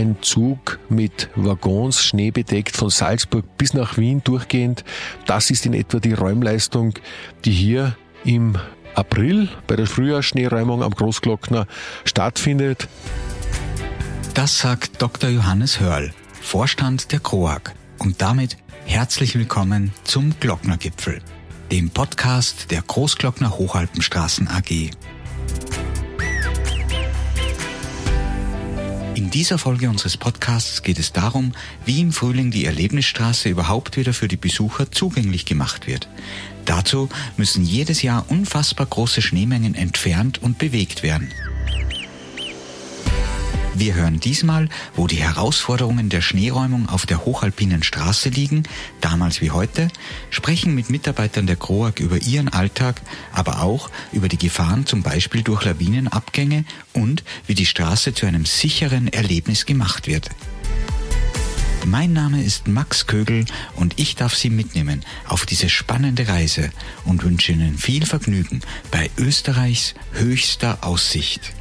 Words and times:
ein 0.00 0.16
Zug 0.22 0.78
mit 0.88 1.28
Waggons, 1.36 2.02
schneebedeckt 2.02 2.76
von 2.76 2.90
Salzburg 2.90 3.44
bis 3.58 3.74
nach 3.74 3.98
Wien 3.98 4.22
durchgehend. 4.24 4.82
Das 5.26 5.50
ist 5.50 5.66
in 5.66 5.74
etwa 5.74 6.00
die 6.00 6.14
Räumleistung, 6.14 6.94
die 7.44 7.52
hier 7.52 7.96
im 8.24 8.56
April 8.94 9.48
bei 9.66 9.76
der 9.76 9.86
Frühjahrsschneeräumung 9.86 10.82
am 10.82 10.92
Großglockner 10.92 11.66
stattfindet. 12.04 12.88
Das 14.34 14.58
sagt 14.58 15.02
Dr. 15.02 15.30
Johannes 15.30 15.80
Hörl, 15.80 16.12
Vorstand 16.40 17.12
der 17.12 17.20
CROAG. 17.20 17.72
Und 17.98 18.22
damit 18.22 18.56
herzlich 18.86 19.34
willkommen 19.34 19.92
zum 20.04 20.32
Glocknergipfel, 20.40 21.20
dem 21.70 21.90
Podcast 21.90 22.70
der 22.70 22.80
Großglockner 22.80 23.58
Hochalpenstraßen 23.58 24.48
AG. 24.48 24.90
In 29.20 29.28
dieser 29.28 29.58
Folge 29.58 29.90
unseres 29.90 30.16
Podcasts 30.16 30.82
geht 30.82 30.98
es 30.98 31.12
darum, 31.12 31.52
wie 31.84 32.00
im 32.00 32.10
Frühling 32.10 32.50
die 32.50 32.64
Erlebnisstraße 32.64 33.50
überhaupt 33.50 33.98
wieder 33.98 34.14
für 34.14 34.28
die 34.28 34.38
Besucher 34.38 34.90
zugänglich 34.90 35.44
gemacht 35.44 35.86
wird. 35.86 36.08
Dazu 36.64 37.10
müssen 37.36 37.62
jedes 37.62 38.00
Jahr 38.00 38.24
unfassbar 38.28 38.86
große 38.86 39.20
Schneemengen 39.20 39.74
entfernt 39.74 40.42
und 40.42 40.56
bewegt 40.56 41.02
werden. 41.02 41.30
Wir 43.74 43.94
hören 43.94 44.18
diesmal, 44.18 44.68
wo 44.96 45.06
die 45.06 45.22
Herausforderungen 45.22 46.08
der 46.08 46.20
Schneeräumung 46.20 46.88
auf 46.88 47.06
der 47.06 47.24
hochalpinen 47.24 47.82
Straße 47.82 48.28
liegen, 48.28 48.64
damals 49.00 49.40
wie 49.40 49.52
heute, 49.52 49.88
sprechen 50.28 50.74
mit 50.74 50.90
Mitarbeitern 50.90 51.46
der 51.46 51.56
CROAG 51.56 52.00
über 52.00 52.20
ihren 52.20 52.48
Alltag, 52.48 53.00
aber 53.32 53.62
auch 53.62 53.88
über 54.12 54.28
die 54.28 54.38
Gefahren 54.38 54.86
zum 54.86 55.02
Beispiel 55.02 55.42
durch 55.42 55.64
Lawinenabgänge 55.64 56.64
und 56.92 57.22
wie 57.46 57.54
die 57.54 57.66
Straße 57.66 58.12
zu 58.12 58.26
einem 58.26 58.44
sicheren 58.44 59.08
Erlebnis 59.08 59.66
gemacht 59.66 60.08
wird. 60.08 60.28
Mein 61.86 62.12
Name 62.12 62.42
ist 62.42 62.68
Max 62.68 63.06
Kögel 63.06 63.46
und 63.76 63.98
ich 63.98 64.14
darf 64.14 64.34
Sie 64.34 64.50
mitnehmen 64.50 65.02
auf 65.26 65.46
diese 65.46 65.68
spannende 65.68 66.28
Reise 66.28 66.70
und 67.04 67.24
wünsche 67.24 67.52
Ihnen 67.52 67.78
viel 67.78 68.04
Vergnügen 68.04 68.60
bei 68.90 69.10
Österreichs 69.16 69.94
höchster 70.12 70.78
Aussicht. 70.82 71.52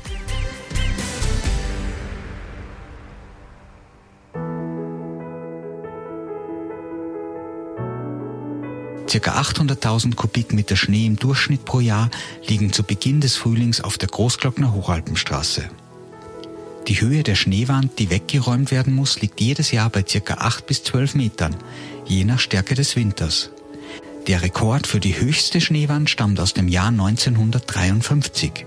Circa 9.10 9.42
800.000 9.42 10.14
Kubikmeter 10.14 10.76
Schnee 10.76 11.08
im 11.08 11.16
Durchschnitt 11.16 11.66
pro 11.66 11.80
Jahr 11.80 12.12
liegen 12.48 12.72
zu 12.72 12.84
Beginn 12.84 13.22
des 13.22 13.38
Frühlings 13.38 13.82
auf 13.82 13.98
der 13.98 14.08
Großglockner 14.08 14.72
Hochalpenstraße. 14.72 15.68
Die 16.88 17.02
Höhe 17.02 17.24
der 17.24 17.34
Schneewand, 17.34 17.98
die 17.98 18.12
weggeräumt 18.12 18.70
werden 18.70 18.94
muss, 18.94 19.20
liegt 19.20 19.42
jedes 19.42 19.72
Jahr 19.72 19.90
bei 19.90 20.06
circa 20.08 20.36
8 20.36 20.68
bis 20.68 20.84
12 20.84 21.16
Metern, 21.16 21.56
je 22.06 22.24
nach 22.24 22.40
Stärke 22.40 22.76
des 22.76 22.96
Winters. 22.96 23.50
Der 24.28 24.44
Rekord 24.44 24.86
für 24.86 25.00
die 25.00 25.20
höchste 25.20 25.60
Schneewand 25.60 26.08
stammt 26.10 26.40
aus 26.40 26.54
dem 26.54 26.68
Jahr 26.68 26.90
1953. 26.90 28.66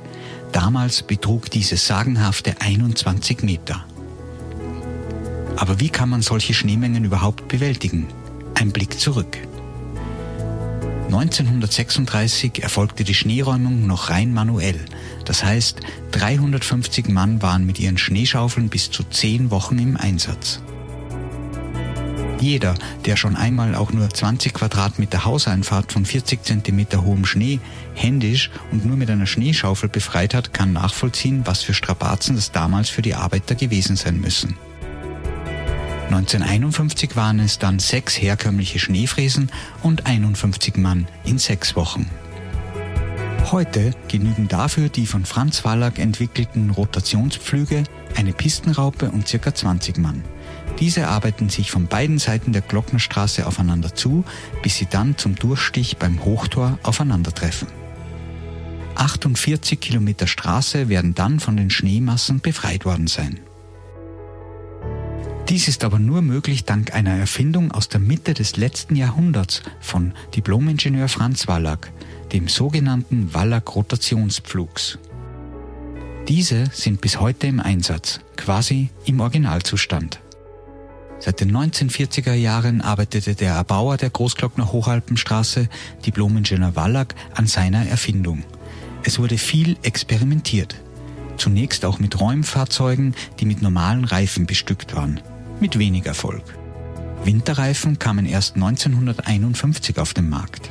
Damals 0.51 1.03
betrug 1.03 1.51
diese 1.51 1.77
sagenhafte 1.77 2.61
21 2.61 3.43
Meter. 3.43 3.85
Aber 5.55 5.79
wie 5.79 5.89
kann 5.89 6.09
man 6.09 6.23
solche 6.23 6.53
Schneemengen 6.53 7.05
überhaupt 7.05 7.47
bewältigen? 7.47 8.09
Ein 8.55 8.73
Blick 8.73 8.99
zurück. 8.99 9.39
1936 11.13 12.63
erfolgte 12.63 13.05
die 13.05 13.13
Schneeräumung 13.13 13.87
noch 13.87 14.09
rein 14.09 14.33
manuell. 14.33 14.81
Das 15.27 15.45
heißt, 15.45 15.81
350 16.13 17.09
Mann 17.09 17.43
waren 17.43 17.67
mit 17.67 17.79
ihren 17.79 17.99
Schneeschaufeln 17.99 18.71
bis 18.71 18.91
zu 18.91 19.05
10 19.05 19.51
Wochen 19.51 19.79
im 19.79 19.99
Einsatz. 19.99 20.63
Jeder, 22.41 22.75
der 23.05 23.17
schon 23.17 23.37
einmal 23.37 23.75
auch 23.75 23.93
nur 23.93 24.09
20 24.09 24.55
Quadratmeter 24.55 25.27
Hauseinfahrt 25.27 25.93
von 25.93 26.07
40 26.07 26.43
Zentimeter 26.45 27.05
hohem 27.05 27.27
Schnee 27.27 27.61
händisch 27.95 28.51
und 28.73 28.87
nur 28.87 28.97
mit 28.97 29.11
einer 29.11 29.27
Schneeschaufel 29.27 29.91
befreit 29.91 30.33
hat, 30.33 30.55
kann 30.55 30.73
nachvollziehen, 30.73 31.43
was 31.45 31.63
für 31.63 31.75
Strapazen 31.75 32.37
das 32.37 32.53
damals 32.53 32.89
für 32.89 33.03
die 33.03 33.15
Arbeiter 33.15 33.55
gewesen 33.55 33.97
sein 33.97 34.19
müssen. 34.19 34.57
1951 36.13 37.17
waren 37.17 37.41
es 37.41 37.59
dann 37.59 37.79
sechs 37.79 38.21
herkömmliche 38.21 38.79
Schneefräsen 38.79 39.51
und 39.83 40.05
51 40.05 40.77
Mann 40.77 41.07
in 41.25 41.39
sechs 41.39 41.75
Wochen. 41.75 42.07
Heute 43.51 43.93
genügen 44.09 44.47
dafür 44.47 44.91
die 44.91 45.07
von 45.07 45.25
Franz 45.25 45.65
Wallach 45.65 45.97
entwickelten 45.97 46.69
Rotationspflüge, 46.69 47.85
eine 48.15 48.35
Pistenraupe 48.35 49.11
und 49.11 49.25
ca. 49.27 49.55
20 49.55 49.97
Mann. 49.97 50.23
Diese 50.79 51.09
arbeiten 51.09 51.49
sich 51.49 51.71
von 51.71 51.87
beiden 51.87 52.19
Seiten 52.19 52.53
der 52.53 52.63
Glocknerstraße 52.63 53.47
aufeinander 53.47 53.95
zu, 53.95 54.23
bis 54.63 54.77
sie 54.77 54.87
dann 54.87 55.17
zum 55.17 55.35
Durchstich 55.35 55.97
beim 55.97 56.23
Hochtor 56.27 56.79
aufeinandertreffen. 56.83 57.69
48 58.97 59.81
Kilometer 59.81 60.27
Straße 60.27 60.91
werden 60.91 61.15
dann 61.15 61.41
von 61.41 61.57
den 61.57 61.71
Schneemassen 61.71 62.41
befreit 62.41 62.85
worden 62.85 63.07
sein. 63.07 63.41
Dies 65.53 65.69
ist 65.69 65.85
aber 65.85 65.99
nur 65.99 66.23
möglich 66.23 66.65
dank 66.65 66.95
einer 66.95 67.15
Erfindung 67.15 67.73
aus 67.73 67.91
der 67.91 68.01
Mitte 68.01 68.33
des 68.33 68.57
letzten 68.57 68.97
Jahrhunderts 68.97 69.61
von 69.81 70.15
Diplomingenieur 70.35 71.09
Franz 71.09 71.47
Wallach, 71.47 71.91
dem 72.33 72.49
sogenannten 72.49 73.35
Wallach-Rotationspflugs. 73.35 74.99
Diese 76.27 76.71
sind 76.73 77.03
bis 77.03 77.21
heute 77.21 77.49
im 77.49 77.61
Einsatz, 77.61 78.21
quasi 78.39 78.89
im 79.05 79.21
Originalzustand. 79.21 80.21
Seit 81.19 81.41
den 81.41 81.55
1940er 81.55 82.33
Jahren 82.33 82.81
arbeitete 82.81 83.35
der 83.35 83.53
Erbauer 83.53 83.99
der 83.99 84.09
Großglockner 84.09 84.73
Hochalpenstraße, 84.73 85.69
Diplomingenieur 86.07 86.77
Wallach, 86.77 87.09
an 87.35 87.47
seiner 87.47 87.87
Erfindung. 87.87 88.43
Es 89.05 89.19
wurde 89.19 89.37
viel 89.37 89.77
experimentiert. 89.83 90.77
Zunächst 91.37 91.85
auch 91.85 91.99
mit 91.99 92.19
Räumfahrzeugen, 92.19 93.15
die 93.39 93.45
mit 93.45 93.61
normalen 93.61 94.07
Reifen 94.07 94.47
bestückt 94.47 94.97
waren 94.97 95.21
mit 95.63 95.79
wenig 95.79 96.07
Erfolg. 96.07 96.43
Winterreifen 97.25 98.01
kamen 98.01 98.27
erst 98.27 98.57
1951 98.57 99.99
auf 99.99 100.13
den 100.13 100.29
Markt. 100.29 100.71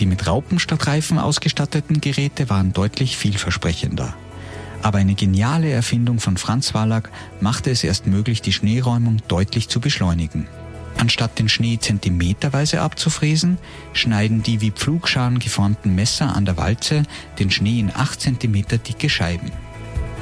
Die 0.00 0.06
mit 0.06 0.26
Raupen 0.26 0.58
statt 0.58 0.86
Reifen 0.86 1.18
ausgestatteten 1.18 2.00
Geräte 2.00 2.48
waren 2.48 2.72
deutlich 2.72 3.18
vielversprechender. 3.18 4.14
Aber 4.82 4.96
eine 4.96 5.14
geniale 5.14 5.70
Erfindung 5.70 6.20
von 6.20 6.38
Franz 6.38 6.72
Wallach 6.72 7.04
machte 7.40 7.70
es 7.70 7.84
erst 7.84 8.06
möglich, 8.06 8.40
die 8.40 8.54
Schneeräumung 8.54 9.18
deutlich 9.28 9.68
zu 9.68 9.78
beschleunigen. 9.78 10.48
Anstatt 10.96 11.38
den 11.38 11.50
Schnee 11.50 11.78
zentimeterweise 11.78 12.80
abzufräsen, 12.80 13.58
schneiden 13.92 14.42
die 14.42 14.62
wie 14.62 14.70
Pflugscharen 14.70 15.38
geformten 15.38 15.94
Messer 15.94 16.34
an 16.34 16.46
der 16.46 16.56
Walze 16.56 17.02
den 17.38 17.50
Schnee 17.50 17.80
in 17.80 17.90
8 17.94 18.22
cm 18.22 18.64
dicke 18.86 19.10
Scheiben. 19.10 19.52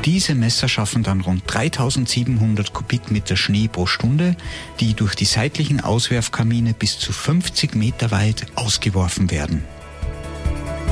Diese 0.04 0.34
Messer 0.34 0.68
schaffen 0.68 1.02
dann 1.02 1.22
rund 1.22 1.44
3700 1.46 2.74
Kubikmeter 2.74 3.36
Schnee 3.36 3.68
pro 3.68 3.86
Stunde, 3.86 4.36
die 4.78 4.92
durch 4.92 5.14
die 5.14 5.24
seitlichen 5.24 5.80
Auswerfkamine 5.80 6.74
bis 6.74 6.98
zu 6.98 7.12
50 7.12 7.74
Meter 7.74 8.10
weit 8.10 8.46
ausgeworfen 8.54 9.30
werden. 9.30 9.64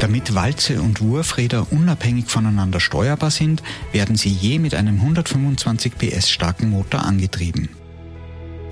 Damit 0.00 0.34
Walze 0.34 0.80
und 0.80 1.00
Wurfräder 1.00 1.70
unabhängig 1.70 2.24
voneinander 2.26 2.80
steuerbar 2.80 3.30
sind, 3.30 3.62
werden 3.92 4.16
sie 4.16 4.30
je 4.30 4.58
mit 4.58 4.74
einem 4.74 4.96
125 4.96 5.92
PS 5.96 6.30
starken 6.30 6.70
Motor 6.70 7.04
angetrieben. 7.04 7.68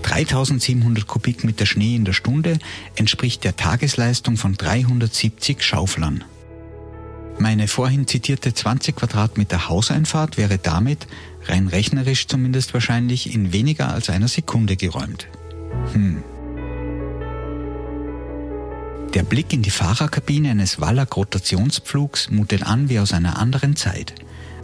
3700 0.03 1.07
Kubikmeter 1.07 1.67
Schnee 1.67 1.95
in 1.95 2.07
der 2.07 2.15
Stunde 2.15 2.59
entspricht 2.97 3.45
der 3.45 3.57
Tagesleistung 3.57 4.39
von 4.39 4.55
370 4.55 5.63
Schauflern. 5.63 6.25
Meine 7.41 7.69
vorhin 7.69 8.07
zitierte 8.07 8.53
20 8.53 8.95
Quadratmeter 8.97 9.71
Hauseinfahrt 9.71 10.37
wäre 10.37 10.59
damit, 10.59 11.07
rein 11.47 11.69
rechnerisch 11.69 12.27
zumindest 12.27 12.75
wahrscheinlich, 12.75 13.35
in 13.35 13.55
weniger 13.55 13.91
als 13.91 14.11
einer 14.11 14.29
Sekunde 14.29 14.77
geräumt. 14.77 15.27
Hm. 15.95 16.23
Der 19.15 19.23
Blick 19.23 19.55
in 19.55 19.63
die 19.63 19.71
Fahrerkabine 19.71 20.51
eines 20.51 20.83
Wallach-Rotationspflugs 20.83 22.29
mutet 22.31 22.65
an 22.65 22.91
wie 22.91 22.99
aus 22.99 23.15
einer 23.15 23.39
anderen 23.39 23.75
Zeit. 23.75 24.15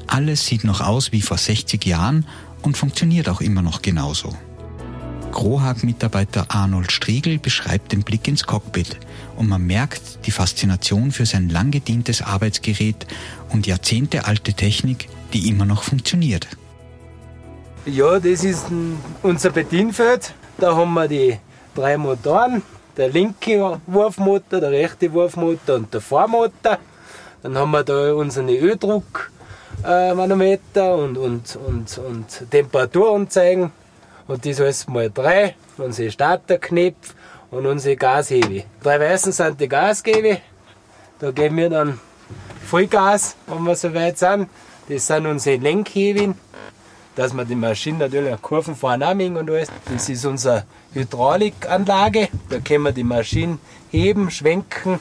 Alles 0.06 0.44
sieht 0.44 0.62
noch 0.62 0.82
aus 0.82 1.12
wie 1.12 1.22
vor 1.22 1.38
60 1.38 1.82
Jahren 1.86 2.26
und 2.60 2.76
funktioniert 2.76 3.30
auch 3.30 3.40
immer 3.40 3.62
noch 3.62 3.80
genauso. 3.80 4.36
Grohag-Mitarbeiter 5.36 6.46
Arnold 6.48 6.90
Striegel 6.90 7.38
beschreibt 7.38 7.92
den 7.92 8.02
Blick 8.04 8.26
ins 8.26 8.46
Cockpit 8.46 8.96
und 9.36 9.50
man 9.50 9.66
merkt 9.66 10.24
die 10.24 10.30
Faszination 10.30 11.12
für 11.12 11.26
sein 11.26 11.50
lang 11.50 11.70
gedientes 11.70 12.22
Arbeitsgerät 12.22 13.06
und 13.52 13.66
jahrzehntealte 13.66 14.54
Technik, 14.54 15.10
die 15.34 15.50
immer 15.50 15.66
noch 15.66 15.82
funktioniert. 15.82 16.48
Ja, 17.84 18.18
das 18.18 18.44
ist 18.44 18.68
unser 19.22 19.50
Bedienfeld. 19.50 20.32
Da 20.56 20.74
haben 20.74 20.94
wir 20.94 21.06
die 21.06 21.36
drei 21.74 21.98
Motoren. 21.98 22.62
Der 22.96 23.10
linke 23.10 23.78
Wurfmotor, 23.86 24.60
der 24.60 24.70
rechte 24.70 25.12
Wurfmotor 25.12 25.76
und 25.76 25.92
der 25.92 26.00
Vormotor. 26.00 26.78
Dann 27.42 27.58
haben 27.58 27.72
wir 27.72 27.84
da 27.84 28.14
unsere 28.14 28.56
Öldruck 28.56 29.30
Manometer 29.82 30.96
und, 30.96 31.18
und, 31.18 31.56
und, 31.56 31.98
und 31.98 32.50
Temperatur 32.50 33.14
anzeigen. 33.14 33.70
Und 34.28 34.44
das 34.44 34.61
alles 34.61 34.88
mal 34.88 35.11
drei, 35.11 35.55
unsere 35.78 36.11
Starterknopf 36.11 37.14
und 37.50 37.67
unsere 37.67 37.96
Gashebe. 37.96 38.64
Drei 38.82 39.00
Weißen 39.00 39.32
sind 39.32 39.61
die 39.61 39.69
Gasgebe. 39.69 40.40
Da 41.19 41.31
geben 41.31 41.56
wir 41.56 41.70
dann 41.70 42.00
Vollgas, 42.67 43.37
wenn 43.46 43.62
wir 43.62 43.76
so 43.76 43.94
weit 43.94 44.19
sind. 44.19 44.49
Das 44.88 45.06
sind 45.06 45.26
unsere 45.26 45.56
Lenkheben, 45.56 46.34
dass 47.14 47.32
wir 47.32 47.44
die 47.44 47.55
Maschine 47.55 47.99
natürlich 47.99 48.40
Kurven 48.43 48.75
fahren 48.75 49.37
und 49.37 49.50
alles. 49.50 49.69
Das 49.93 50.08
ist 50.08 50.25
unsere 50.25 50.64
Hydraulikanlage. 50.93 52.28
Da 52.50 52.58
können 52.58 52.84
wir 52.84 52.93
die 52.93 53.05
Maschine 53.05 53.58
heben, 53.90 54.31
schwenken. 54.31 54.99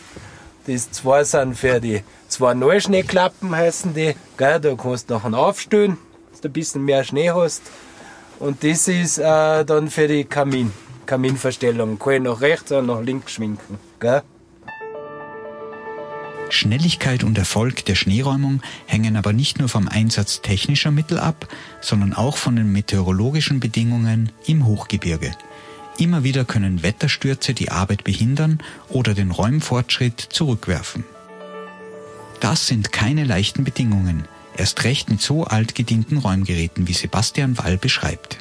Das 0.68 0.92
zwei 0.92 1.24
sind 1.24 1.56
für 1.56 1.80
die 1.80 2.04
zwei 2.28 2.54
Neuschneeklappen 2.54 3.56
heißen 3.56 3.94
die. 3.94 4.16
Gell, 4.38 4.60
da 4.60 4.76
kannst 4.76 5.10
du 5.10 5.16
nachher 5.16 5.34
aufstellen, 5.38 5.98
dass 6.32 6.42
du 6.42 6.50
ein 6.50 6.54
bisschen 6.54 6.84
mehr 6.84 7.04
Schnee 7.04 7.32
hast. 7.32 7.62
Und 8.40 8.64
das 8.64 8.88
ist 8.88 9.18
äh, 9.18 9.64
dann 9.66 9.90
für 9.90 10.08
die 10.08 10.26
Kamin, 10.26 10.72
Kaminverstellung. 11.06 11.98
Kann 12.00 12.14
ich 12.14 12.22
nach 12.22 12.42
rechts 12.42 12.72
oder 12.72 12.82
nach 12.82 13.02
links 13.02 13.34
schwenken. 13.34 13.80
Gell? 14.00 14.22
Schnelligkeit 16.50 17.24
und 17.24 17.38
Erfolg 17.38 17.86
der 17.86 17.96
Schneeräumung 17.96 18.62
hängen 18.86 19.16
aber 19.16 19.34
nicht 19.34 19.60
nur 19.60 19.68
vom 19.68 19.88
Einsatz 19.88 20.42
technischer 20.42 20.92
Mittel 20.92 21.18
ab, 21.18 21.48
sondern 21.82 22.14
auch 22.14 22.38
von 22.38 22.56
den 22.56 22.72
meteorologischen 22.72 23.60
Bedingungen 23.60 24.32
im 24.46 24.66
Hochgebirge. 24.66 25.32
Immer 25.98 26.24
wieder 26.24 26.46
können 26.46 26.84
Wetterstürze 26.84 27.54
die 27.54 27.72
Arbeit 27.72 28.04
behindern 28.04 28.60
oder 28.90 29.14
den 29.14 29.32
Räumfortschritt 29.32 30.20
zurückwerfen. 30.20 31.04
Das 32.42 32.68
sind 32.68 32.92
keine 32.92 33.24
leichten 33.24 33.64
Bedingungen, 33.64 34.28
erst 34.58 34.84
recht 34.84 35.10
mit 35.10 35.22
so 35.22 35.44
altgedienten 35.44 36.18
Räumgeräten, 36.18 36.88
wie 36.88 36.94
Sebastian 36.94 37.58
Wall 37.58 37.78
beschreibt. 37.78 38.38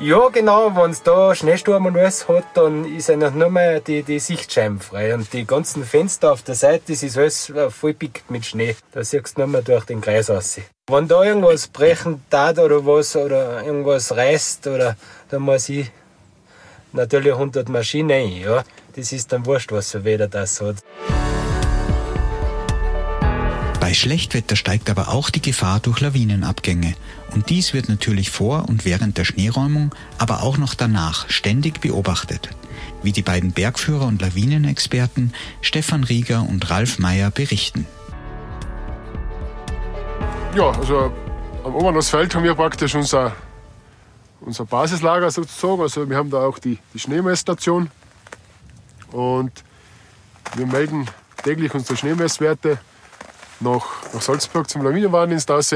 Ja, 0.00 0.28
genau, 0.28 0.76
wenn 0.76 0.92
es 0.92 1.02
da 1.02 1.34
Schneesturm 1.34 1.86
und 1.86 1.96
alles 1.96 2.28
hat, 2.28 2.44
dann 2.54 2.84
ist 2.84 3.10
eigentlich 3.10 3.34
nur 3.34 3.50
mehr 3.50 3.80
die, 3.80 4.04
die 4.04 4.20
Sichtscheiben 4.20 4.78
frei. 4.78 5.12
Und 5.12 5.32
die 5.32 5.44
ganzen 5.44 5.84
Fenster 5.84 6.30
auf 6.30 6.42
der 6.42 6.54
Seite, 6.54 6.84
das 6.92 7.02
ist 7.02 7.18
alles 7.18 7.50
äh, 7.50 7.68
voll 7.68 7.94
pickt 7.94 8.30
mit 8.30 8.46
Schnee. 8.46 8.76
Da 8.92 9.02
siehst 9.02 9.36
du 9.36 9.40
nur 9.40 9.48
mehr 9.48 9.62
durch 9.62 9.86
den 9.86 10.00
Kreis 10.00 10.30
raus. 10.30 10.60
Wenn 10.88 11.08
da 11.08 11.24
irgendwas 11.24 11.66
brechen 11.66 12.22
tat 12.30 12.60
oder 12.60 12.86
was, 12.86 13.16
oder 13.16 13.64
irgendwas 13.64 14.14
reißt, 14.14 14.68
oder, 14.68 14.96
dann 15.30 15.42
muss 15.42 15.68
ich 15.68 15.90
natürlich 16.92 17.32
100 17.32 17.68
Maschinen 17.68 18.12
ein, 18.12 18.40
ja. 18.40 18.62
Das 18.94 19.10
ist 19.10 19.32
dann 19.32 19.44
wurscht, 19.46 19.72
was 19.72 19.90
für 19.90 20.04
Wetter 20.04 20.28
das 20.28 20.60
hat. 20.60 20.76
Bei 23.88 23.94
Schlechtwetter 23.94 24.54
steigt 24.54 24.90
aber 24.90 25.08
auch 25.08 25.30
die 25.30 25.40
Gefahr 25.40 25.80
durch 25.80 26.00
Lawinenabgänge. 26.00 26.94
Und 27.30 27.48
dies 27.48 27.72
wird 27.72 27.88
natürlich 27.88 28.28
vor 28.28 28.68
und 28.68 28.84
während 28.84 29.16
der 29.16 29.24
Schneeräumung, 29.24 29.94
aber 30.18 30.42
auch 30.42 30.58
noch 30.58 30.74
danach 30.74 31.30
ständig 31.30 31.80
beobachtet. 31.80 32.50
Wie 33.02 33.12
die 33.12 33.22
beiden 33.22 33.52
Bergführer 33.52 34.04
und 34.04 34.20
Lawinenexperten 34.20 35.32
Stefan 35.62 36.04
Rieger 36.04 36.46
und 36.46 36.68
Ralf 36.68 36.98
Meyer 36.98 37.30
berichten. 37.30 37.86
Ja, 40.54 40.68
also 40.68 41.10
am 41.64 41.74
Obernussfeld 41.74 42.34
haben 42.34 42.44
wir 42.44 42.56
praktisch 42.56 42.94
unser, 42.94 43.34
unser 44.42 44.66
Basislager 44.66 45.30
sozusagen. 45.30 45.80
Also 45.80 46.10
wir 46.10 46.18
haben 46.18 46.28
da 46.28 46.44
auch 46.44 46.58
die, 46.58 46.76
die 46.92 46.98
Schneemessstation 46.98 47.90
und 49.12 49.64
wir 50.56 50.66
melden 50.66 51.06
täglich 51.42 51.72
unsere 51.72 51.96
Schneemesswerte 51.96 52.78
nach, 53.60 54.02
nach 54.12 54.22
Salzburg 54.22 54.68
zum 54.68 54.82
Lawinenwarndienst 54.82 55.50
raus 55.50 55.74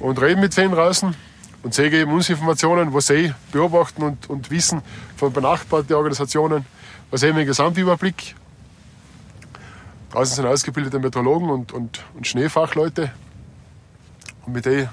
und 0.00 0.20
reden 0.20 0.40
mit 0.40 0.56
denen 0.56 0.74
draußen 0.74 1.14
und 1.62 1.74
sie 1.74 1.90
geben 1.90 2.12
uns 2.12 2.28
Informationen, 2.28 2.92
was 2.92 3.06
sie 3.06 3.32
beobachten 3.52 4.02
und, 4.02 4.28
und 4.28 4.50
wissen 4.50 4.82
von 5.16 5.32
benachbarten 5.32 5.94
Organisationen, 5.94 6.66
was 7.10 7.22
eben 7.22 7.38
ein 7.38 7.46
Gesamtüberblick. 7.46 8.34
Draußen 10.10 10.36
sind 10.36 10.46
ausgebildete 10.46 10.98
Meteorologen 10.98 11.50
und, 11.50 11.72
und, 11.72 12.04
und 12.14 12.26
Schneefachleute 12.26 13.12
und 14.44 14.52
mit 14.52 14.66
denen 14.66 14.88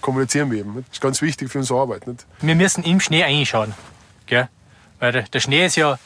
kommunizieren 0.00 0.50
wir 0.50 0.60
eben. 0.60 0.74
Das 0.76 0.84
ist 0.92 1.00
ganz 1.00 1.22
wichtig 1.22 1.50
für 1.50 1.58
unsere 1.58 1.80
Arbeit. 1.80 2.06
Nicht? 2.06 2.26
Wir 2.40 2.54
müssen 2.54 2.82
im 2.84 3.00
Schnee 3.00 3.24
einschauen. 3.24 3.74
Gell? 4.26 4.48
Weil 4.98 5.24
der, 5.32 5.40
Schnee 5.40 5.66
ist 5.66 5.76
ja 5.76 5.98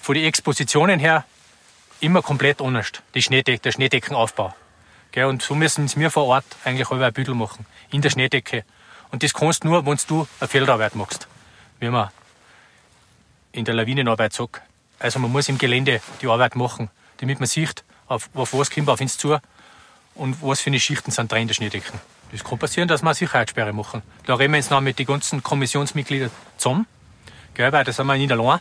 von 0.00 0.14
den 0.14 0.24
Expositionen 0.24 1.00
her 1.00 1.24
immer 2.00 2.22
komplett 2.22 2.62
anders, 2.62 2.92
der 3.14 3.20
Schneedeckenaufbau. 3.20 4.54
Gell? 5.18 5.26
Und 5.26 5.42
so 5.42 5.56
müssen 5.56 5.90
wir 5.96 6.12
vor 6.12 6.26
Ort 6.26 6.44
eigentlich 6.62 6.88
ein 6.92 7.12
Büdel 7.12 7.34
machen, 7.34 7.66
in 7.90 8.02
der 8.02 8.10
Schneedecke. 8.10 8.62
Und 9.10 9.24
das 9.24 9.34
kannst 9.34 9.64
du 9.64 9.68
nur, 9.68 9.84
wenn 9.84 9.98
du 10.06 10.28
eine 10.38 10.46
Feldarbeit 10.46 10.94
machst, 10.94 11.26
wie 11.80 11.88
man 11.88 12.10
in 13.50 13.64
der 13.64 13.74
Lawinenarbeit 13.74 14.32
sagt. 14.32 14.62
Also 15.00 15.18
man 15.18 15.32
muss 15.32 15.48
im 15.48 15.58
Gelände 15.58 16.00
die 16.22 16.28
Arbeit 16.28 16.54
machen, 16.54 16.88
damit 17.16 17.40
man 17.40 17.48
sieht, 17.48 17.82
auf, 18.06 18.30
auf 18.32 18.52
was 18.52 18.70
kommt 18.70 18.88
auf 18.88 19.00
uns 19.00 19.18
zu 19.18 19.36
und 20.14 20.40
was 20.40 20.60
für 20.60 20.70
eine 20.70 20.78
Schichten 20.78 21.10
sind 21.10 21.32
drin 21.32 21.42
in 21.42 21.48
der 21.48 21.54
Schneedecken. 21.54 21.98
Das 22.30 22.44
kann 22.44 22.60
passieren, 22.60 22.86
dass 22.86 23.02
wir 23.02 23.08
eine 23.08 23.16
Sicherheitssperre 23.16 23.72
machen. 23.72 24.02
Da 24.24 24.36
reden 24.36 24.52
wir 24.52 24.58
jetzt 24.58 24.70
noch 24.70 24.80
mit 24.80 25.00
den 25.00 25.06
ganzen 25.06 25.42
Kommissionsmitgliedern 25.42 26.30
zusammen, 26.58 26.86
gell, 27.54 27.72
weil 27.72 27.82
da 27.82 27.90
sind 27.90 28.06
wir 28.06 28.16
nicht 28.16 28.30
allein, 28.30 28.60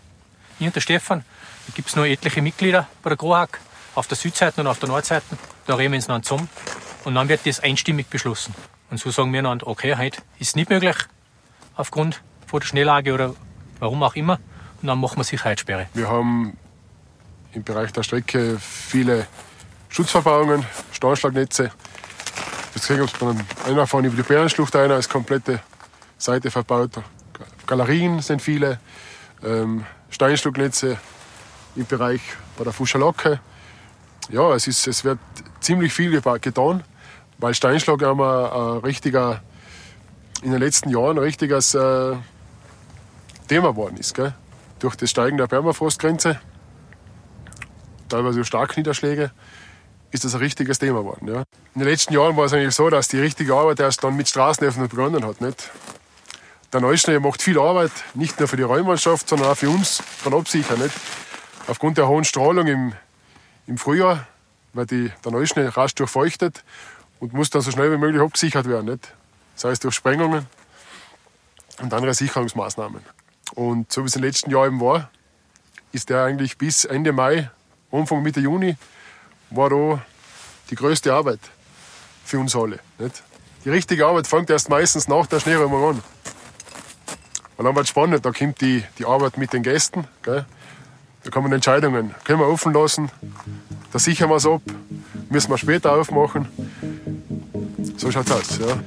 ich 0.57 0.65
und 0.65 0.75
der 0.75 0.81
Stefan. 0.81 1.23
Da 1.67 1.73
gibt 1.75 1.89
es 1.89 1.95
noch 1.95 2.05
etliche 2.05 2.41
Mitglieder 2.41 2.87
bei 3.03 3.11
der 3.11 3.17
GROHAG 3.17 3.59
auf 3.97 4.05
der 4.07 4.15
Südseite 4.15 4.61
und 4.61 4.67
auf 4.67 4.79
der 4.79 4.89
Nordseite. 4.89 5.25
Da 5.65 5.75
reden 5.75 5.93
wir 5.93 5.97
uns 5.97 6.07
dann 6.07 6.21
zusammen 6.21 6.49
und 7.03 7.15
dann 7.15 7.27
wird 7.29 7.45
das 7.45 7.59
einstimmig 7.59 8.07
beschlossen. 8.07 8.53
Und 8.91 8.99
so 8.99 9.09
sagen 9.09 9.33
wir 9.33 9.41
dann, 9.41 9.61
okay, 9.63 9.95
heute 9.97 10.21
ist 10.39 10.55
nicht 10.55 10.69
möglich 10.69 10.95
aufgrund 11.75 12.21
von 12.45 12.59
der 12.59 12.67
Schneelage 12.67 13.13
oder 13.13 13.33
warum 13.79 14.03
auch 14.03 14.15
immer. 14.15 14.39
Und 14.81 14.87
dann 14.87 14.99
machen 14.99 15.17
wir 15.17 15.23
Sicherheitssperre. 15.23 15.87
Wir 15.95 16.07
haben 16.07 16.55
im 17.53 17.63
Bereich 17.63 17.91
der 17.91 18.03
Strecke 18.03 18.59
viele 18.59 19.25
Schutzverbauungen, 19.89 20.63
Steinschlagnetze. 20.91 21.71
Jetzt 22.75 22.87
gesehen, 22.87 23.01
ob 23.01 23.21
man 23.21 23.43
einer 23.65 23.87
fahren 23.87 24.05
über 24.05 24.15
die 24.15 24.21
Bärenschlucht 24.21 24.75
einer 24.75 24.97
ist 24.97 25.09
komplette 25.09 25.59
Seite 26.19 26.51
verbaut. 26.51 26.91
Galerien 27.65 28.21
sind 28.21 28.43
viele, 28.43 28.79
ähm, 29.43 29.85
Steinschlagnetze 30.11 30.97
im 31.75 31.85
Bereich 31.87 32.21
bei 32.57 32.63
der 32.63 32.73
Fuscherlocke. 32.73 33.39
Ja, 34.29 34.53
es, 34.53 34.67
ist, 34.67 34.87
es 34.87 35.03
wird 35.03 35.19
ziemlich 35.61 35.93
viel 35.93 36.11
getan, 36.11 36.83
weil 37.37 37.53
Steinschlag 37.53 38.03
ein, 38.03 38.19
ein 38.19 38.77
richtiger, 38.79 39.41
in 40.41 40.51
den 40.51 40.59
letzten 40.59 40.89
Jahren 40.89 41.17
ein 41.17 41.23
richtiges 41.23 41.73
äh, 41.73 42.15
Thema 43.47 43.69
geworden 43.69 43.97
ist. 43.97 44.13
Gell? 44.13 44.33
Durch 44.79 44.95
das 44.95 45.09
Steigen 45.09 45.37
der 45.37 45.47
Permafrostgrenze, 45.47 46.39
teilweise 48.09 48.43
Starkniederschläge, 48.43 49.31
ist 50.11 50.23
das 50.25 50.33
ein 50.35 50.39
richtiges 50.39 50.79
Thema 50.79 50.99
geworden. 50.99 51.27
Ja? 51.27 51.43
In 51.75 51.81
den 51.81 51.87
letzten 51.87 52.13
Jahren 52.13 52.35
war 52.35 52.45
es 52.45 52.53
eigentlich 52.53 52.75
so, 52.75 52.89
dass 52.89 53.07
die 53.07 53.19
richtige 53.19 53.53
Arbeit 53.53 53.79
erst 53.79 54.03
dann 54.03 54.15
mit 54.15 54.27
Straßenöffnung 54.27 54.89
begonnen 54.89 55.25
hat. 55.25 55.41
Nicht? 55.41 55.69
Der 56.73 56.81
Neuschnee 56.81 57.19
macht 57.19 57.41
viel 57.41 57.59
Arbeit, 57.59 57.91
nicht 58.13 58.39
nur 58.39 58.47
für 58.47 58.57
die 58.57 58.63
Räummannschaft, 58.63 59.29
sondern 59.29 59.49
auch 59.49 59.57
für 59.57 59.69
uns 59.69 60.01
von 60.01 60.33
Absichern. 60.33 60.79
Nicht? 60.79 60.95
Aufgrund 61.67 61.97
der 61.97 62.07
hohen 62.07 62.25
Strahlung 62.25 62.67
im, 62.67 62.93
im 63.67 63.77
Frühjahr 63.77 64.25
weil 64.77 64.85
die, 64.85 65.11
der 65.25 65.31
Neuschnee 65.31 65.67
rasch 65.67 65.95
durchfeuchtet 65.95 66.63
und 67.19 67.33
muss 67.33 67.49
dann 67.49 67.61
so 67.61 67.71
schnell 67.71 67.91
wie 67.91 67.97
möglich 67.97 68.21
abgesichert 68.21 68.67
werden. 68.67 68.85
Nicht? 68.85 69.13
Das 69.55 69.65
heißt 69.65 69.83
durch 69.83 69.95
Sprengungen 69.95 70.45
und 71.81 71.93
andere 71.93 72.13
Sicherungsmaßnahmen. 72.13 73.01
Und 73.55 73.91
so 73.91 74.03
wie 74.03 74.07
es 74.07 74.15
im 74.15 74.23
letzten 74.23 74.51
Jahr 74.51 74.67
eben 74.67 74.79
war, 74.79 75.09
ist 75.91 76.09
der 76.09 76.23
eigentlich 76.23 76.57
bis 76.57 76.85
Ende 76.85 77.11
Mai, 77.11 77.49
Anfang 77.91 78.21
Mitte 78.21 78.39
Juni, 78.39 78.77
war 79.49 79.69
da 79.69 80.01
die 80.69 80.75
größte 80.75 81.13
Arbeit 81.13 81.39
für 82.23 82.39
uns 82.39 82.55
alle. 82.55 82.79
Nicht? 82.99 83.23
Die 83.65 83.69
richtige 83.69 84.05
Arbeit 84.05 84.27
fängt 84.27 84.49
erst 84.49 84.69
meistens 84.69 85.07
nach 85.07 85.25
der 85.25 85.39
Schneeräumung 85.39 85.89
an. 85.89 86.03
Und 87.57 87.65
dann 87.65 87.75
wird 87.75 87.85
es 87.85 87.89
spannend, 87.89 88.23
da 88.23 88.31
kommt 88.31 88.61
die, 88.61 88.83
die 88.99 89.05
Arbeit 89.05 89.37
mit 89.37 89.53
den 89.53 89.63
Gästen. 89.63 90.07
Gell? 90.21 90.45
Da 91.31 91.41
man 91.41 91.51
Entscheidungen, 91.51 92.15
können 92.23 92.39
wir 92.39 92.47
offen 92.47 92.73
lassen, 92.73 93.09
da 93.91 93.99
sichern 93.99 94.29
wir 94.29 94.37
es 94.37 94.45
ab, 94.45 94.61
müssen 95.29 95.49
wir 95.49 95.57
später 95.57 95.93
aufmachen. 95.93 96.47
So 97.97 98.11
schaut 98.11 98.27
es 98.27 98.31
aus. 98.31 98.59
Ja. 98.59 98.79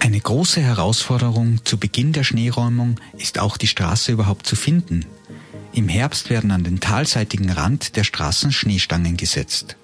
Eine 0.00 0.20
große 0.20 0.60
Herausforderung 0.60 1.64
zu 1.64 1.78
Beginn 1.78 2.12
der 2.12 2.22
Schneeräumung 2.22 3.00
ist 3.18 3.38
auch 3.38 3.56
die 3.56 3.66
Straße 3.66 4.12
überhaupt 4.12 4.46
zu 4.46 4.56
finden. 4.56 5.04
Im 5.72 5.88
Herbst 5.88 6.30
werden 6.30 6.52
an 6.52 6.64
den 6.64 6.80
talseitigen 6.80 7.50
Rand 7.50 7.96
der 7.96 8.04
Straßen 8.04 8.52
Schneestangen 8.52 9.16
gesetzt. 9.16 9.76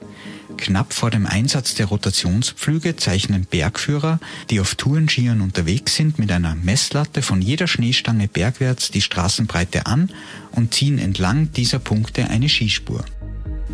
Knapp 0.58 0.92
vor 0.92 1.10
dem 1.10 1.26
Einsatz 1.26 1.74
der 1.74 1.86
Rotationspflüge 1.86 2.96
zeichnen 2.96 3.46
Bergführer, 3.46 4.20
die 4.50 4.60
auf 4.60 4.74
Tourenskiern 4.74 5.40
unterwegs 5.40 5.94
sind, 5.94 6.18
mit 6.18 6.30
einer 6.30 6.54
Messlatte 6.54 7.22
von 7.22 7.40
jeder 7.40 7.66
Schneestange 7.66 8.28
bergwärts 8.28 8.90
die 8.90 9.00
Straßenbreite 9.00 9.86
an 9.86 10.10
und 10.52 10.74
ziehen 10.74 10.98
entlang 10.98 11.50
dieser 11.52 11.78
Punkte 11.78 12.28
eine 12.28 12.48
Skispur. 12.48 13.04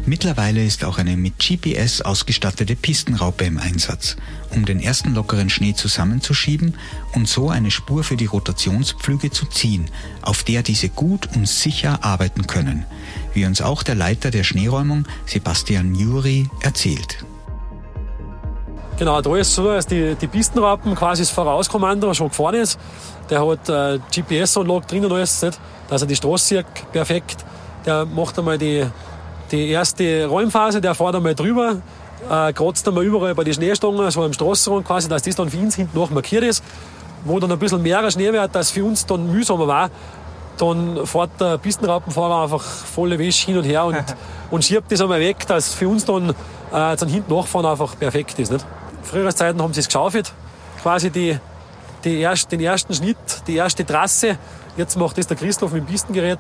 Mittlerweile 0.06 0.62
ist 0.62 0.84
auch 0.84 0.99
eine 0.99 1.16
mit 1.16 1.38
GPS 1.38 2.02
ausgestattete 2.02 2.76
Pistenraupe 2.76 3.46
im 3.46 3.56
Einsatz, 3.56 4.16
um 4.50 4.66
den 4.66 4.78
ersten 4.78 5.14
lockeren 5.14 5.49
Schnee 5.49 5.73
zusammenzuschieben 5.73 6.76
und 7.14 7.26
so 7.26 7.49
eine 7.49 7.70
Spur 7.70 8.04
für 8.04 8.16
die 8.16 8.26
Rotationspflüge 8.26 9.30
zu 9.30 9.46
ziehen, 9.46 9.90
auf 10.20 10.42
der 10.42 10.62
diese 10.62 10.90
gut 10.90 11.30
und 11.34 11.49
sicher 11.49 12.00
arbeiten 12.04 12.46
können, 12.46 12.84
wie 13.32 13.46
uns 13.46 13.62
auch 13.62 13.82
der 13.82 13.94
Leiter 13.94 14.30
der 14.30 14.44
Schneeräumung 14.44 15.06
Sebastian 15.25 15.94
Juri 15.94 16.50
erzählt. 16.61 17.25
Genau, 18.99 19.23
da 19.23 19.37
ist 19.37 19.54
so, 19.54 19.64
dass 19.64 19.87
die, 19.87 20.16
die 20.20 20.26
Pistenraupen 20.26 20.94
quasi 20.94 21.23
das 21.23 21.30
Vorauskommando 21.30 22.12
schon 22.12 22.28
gefahren 22.28 22.56
ist. 22.56 22.78
Der 23.30 23.44
hat 23.44 23.70
äh, 23.70 23.99
GPS-Anlage 24.14 24.87
drin 24.87 25.06
und 25.06 25.12
alles, 25.12 25.40
nicht? 25.42 25.58
dass 25.88 26.02
er 26.02 26.08
die 26.08 26.14
Straße 26.14 26.56
sieht, 26.56 26.92
perfekt. 26.92 27.44
Der 27.87 28.04
macht 28.04 28.38
einmal 28.38 28.58
die 28.58 28.87
die 29.54 29.70
erste 29.70 30.26
Räumphase, 30.26 30.80
der 30.80 30.94
fährt 30.94 31.14
einmal 31.14 31.34
drüber, 31.34 31.76
äh, 32.28 32.52
kratzt 32.52 32.87
einmal 32.88 33.04
überall 33.04 33.34
bei 33.34 33.44
den 33.44 33.54
Schneestangen, 33.54 34.11
so 34.11 34.23
am 34.23 34.32
Straßenrand 34.32 34.87
quasi, 34.87 35.08
dass 35.08 35.23
das 35.23 35.37
dann 35.37 35.49
für 35.49 35.58
uns 35.58 35.76
hinten 35.76 35.96
noch 35.96 36.11
markiert 36.11 36.42
ist. 36.42 36.62
Wo 37.25 37.38
dann 37.38 37.50
ein 37.52 37.58
bisschen 37.58 37.80
mehr 37.82 38.11
Schnee 38.11 38.32
wird, 38.32 38.54
dass 38.54 38.70
für 38.70 38.84
uns 38.84 39.06
dann 39.06 39.32
mühsamer 39.32 39.66
war, 39.66 39.90
dann 40.58 41.06
fährt 41.06 41.40
der 41.40 41.58
Pistenraupenfahrer 41.58 42.42
einfach 42.42 42.62
volle 42.62 43.18
Wäsche 43.18 43.46
hin 43.46 43.58
und 43.58 43.64
her 43.64 43.84
und, 43.84 44.04
und 44.50 44.64
schiebt 44.64 44.90
das 44.92 45.00
einmal 45.00 45.20
weg, 45.20 45.46
dass 45.46 45.73
für 45.73 45.88
uns 45.88 46.04
dann, 46.04 46.30
äh, 46.30 46.34
dann 46.96 47.08
hinten 47.08 47.32
nachfahren 47.32 47.66
einfach 47.66 47.99
perfekt 47.99 48.38
ist. 48.38 48.52
Nicht? 48.52 48.64
Früher 49.02 49.34
Zeiten 49.34 49.62
haben 49.62 49.73
sie 49.73 49.80
es 49.80 49.87
geschaufelt, 49.87 50.32
quasi 50.82 51.11
die, 51.11 51.38
die 52.04 52.18
erst, 52.18 52.52
den 52.52 52.61
ersten 52.61 52.92
Schnitt, 52.92 53.16
die 53.46 53.56
erste 53.56 53.87
Trasse. 53.87 54.37
Jetzt 54.76 54.96
macht 54.96 55.16
das 55.16 55.26
der 55.26 55.37
Christoph 55.37 55.73
mit 55.73 55.84
dem 55.84 55.87
Pistengerät 55.87 56.38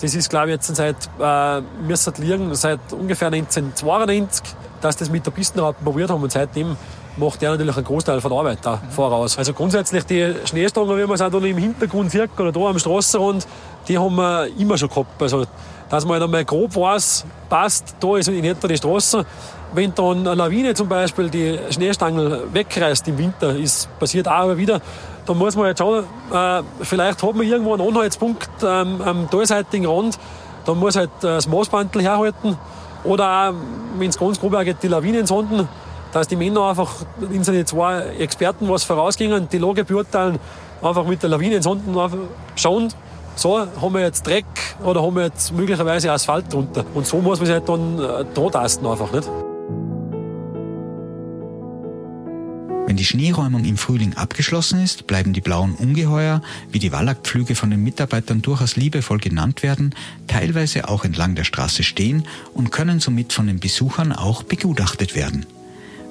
das 0.00 0.14
ist, 0.14 0.30
glaube 0.30 0.48
ich, 0.48 0.52
jetzt 0.52 0.74
seit, 0.74 0.96
äh, 1.20 1.60
müsste 1.86 2.12
liegen, 2.18 2.54
seit 2.54 2.80
ungefähr 2.92 3.28
1992, 3.28 4.44
dass 4.80 4.96
das 4.96 5.10
mit 5.10 5.26
der 5.26 5.32
Pistenraupe 5.32 5.82
probiert 5.82 6.10
haben 6.10 6.22
und 6.22 6.32
seitdem 6.32 6.76
macht 7.18 7.42
der 7.42 7.50
natürlich 7.50 7.76
einen 7.76 7.84
Großteil 7.84 8.20
von 8.20 8.30
der 8.30 8.38
Arbeit 8.38 8.58
da 8.62 8.80
voraus. 8.90 9.36
Also 9.38 9.52
grundsätzlich 9.52 10.04
die 10.04 10.34
Schneestangen, 10.44 10.96
wie 10.96 11.02
man 11.02 11.12
es 11.12 11.20
auch 11.20 11.30
da 11.30 11.38
im 11.38 11.58
Hintergrund 11.58 12.10
sieht 12.10 12.30
oder 12.38 12.52
da 12.52 12.60
am 12.60 12.78
Straßenrand, 12.78 13.46
die 13.88 13.98
haben 13.98 14.14
wir 14.14 14.46
immer 14.58 14.78
schon 14.78 14.88
gehabt. 14.88 15.20
Also, 15.20 15.44
dass 15.90 16.04
man 16.04 16.14
halt 16.14 16.24
einmal 16.24 16.44
grob 16.44 16.76
weiß, 16.76 17.24
passt, 17.48 17.96
da 17.98 18.16
ist 18.16 18.28
in 18.28 18.44
etwa 18.44 18.68
die 18.68 18.76
Straße. 18.76 19.24
Wenn 19.72 19.94
dann 19.94 20.26
eine 20.26 20.34
Lawine 20.34 20.74
zum 20.74 20.88
Beispiel 20.88 21.28
die 21.28 21.58
Schneestangel 21.70 22.44
wegreißt 22.52 23.08
im 23.08 23.18
Winter, 23.18 23.54
ist 23.56 23.88
passiert 23.98 24.28
auch 24.28 24.44
immer 24.44 24.56
wieder, 24.56 24.80
da 25.28 25.34
muss 25.34 25.56
man 25.56 25.66
jetzt 25.66 25.78
schauen, 25.78 26.04
äh, 26.32 26.62
vielleicht 26.80 27.22
hat 27.22 27.34
man 27.34 27.46
irgendwo 27.46 27.74
einen 27.74 27.86
Anhaltspunkt 27.86 28.48
ähm, 28.62 29.02
am 29.02 29.30
talseitigen 29.30 29.86
Rand, 29.86 30.18
da 30.64 30.72
muss 30.72 30.96
halt 30.96 31.10
äh, 31.18 31.36
das 31.36 31.46
Maßbandel 31.46 32.00
herhalten. 32.00 32.56
Oder 33.04 33.52
wenn 33.98 34.08
es 34.08 34.18
ganz 34.18 34.40
grob 34.40 34.58
geht, 34.64 34.82
die 34.82 34.88
Lawinensonden, 34.88 35.68
dass 36.12 36.28
die 36.28 36.36
Männer 36.36 36.70
einfach, 36.70 36.90
in 37.30 37.44
seine 37.44 37.64
zwei 37.66 38.00
Experten 38.18 38.68
was 38.68 38.84
vorausgingen, 38.84 39.48
die 39.50 39.58
Lage 39.58 39.84
beurteilen, 39.84 40.38
einfach 40.82 41.04
mit 41.04 41.22
der 41.22 41.30
Lawinensonden 41.30 41.94
schauen, 42.56 42.88
so, 43.36 43.58
haben 43.58 43.94
wir 43.94 44.00
jetzt 44.00 44.26
Dreck 44.26 44.46
oder 44.82 45.02
haben 45.02 45.14
wir 45.14 45.24
jetzt 45.24 45.52
möglicherweise 45.52 46.10
Asphalt 46.10 46.52
drunter. 46.52 46.84
Und 46.94 47.06
so 47.06 47.18
muss 47.18 47.38
man 47.38 47.46
sich 47.46 47.54
halt 47.54 47.68
dann 47.68 47.98
äh, 47.98 48.24
da 48.34 48.90
einfach, 48.90 49.12
nicht? 49.12 49.28
Die 52.98 53.04
Schneeräumung 53.04 53.64
im 53.64 53.76
Frühling 53.76 54.14
abgeschlossen 54.14 54.82
ist, 54.82 55.06
bleiben 55.06 55.32
die 55.32 55.40
blauen 55.40 55.74
Ungeheuer, 55.74 56.42
wie 56.70 56.78
die 56.78 56.92
Wallachpflüge 56.92 57.54
von 57.54 57.70
den 57.70 57.82
Mitarbeitern 57.82 58.42
durchaus 58.42 58.76
liebevoll 58.76 59.18
genannt 59.18 59.62
werden, 59.62 59.94
teilweise 60.26 60.88
auch 60.88 61.04
entlang 61.04 61.34
der 61.34 61.44
Straße 61.44 61.82
stehen 61.82 62.24
und 62.54 62.70
können 62.70 63.00
somit 63.00 63.32
von 63.32 63.46
den 63.46 63.60
Besuchern 63.60 64.12
auch 64.12 64.42
begutachtet 64.42 65.14
werden. 65.14 65.46